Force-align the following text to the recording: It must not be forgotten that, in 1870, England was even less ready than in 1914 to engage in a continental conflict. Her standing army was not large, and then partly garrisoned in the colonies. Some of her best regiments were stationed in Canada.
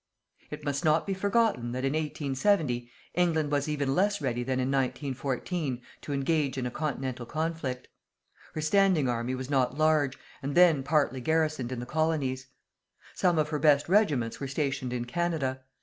It 0.49 0.63
must 0.65 0.83
not 0.83 1.05
be 1.05 1.13
forgotten 1.13 1.73
that, 1.73 1.85
in 1.85 1.93
1870, 1.93 2.89
England 3.13 3.51
was 3.51 3.69
even 3.69 3.93
less 3.93 4.19
ready 4.19 4.41
than 4.41 4.59
in 4.59 4.71
1914 4.71 5.79
to 6.01 6.11
engage 6.11 6.57
in 6.57 6.65
a 6.65 6.71
continental 6.71 7.27
conflict. 7.27 7.87
Her 8.55 8.61
standing 8.61 9.07
army 9.07 9.35
was 9.35 9.51
not 9.51 9.77
large, 9.77 10.17
and 10.41 10.55
then 10.55 10.81
partly 10.81 11.21
garrisoned 11.21 11.71
in 11.71 11.79
the 11.79 11.85
colonies. 11.85 12.47
Some 13.13 13.37
of 13.37 13.49
her 13.49 13.59
best 13.59 13.87
regiments 13.87 14.39
were 14.39 14.47
stationed 14.47 14.91
in 14.91 15.05
Canada. 15.05 15.61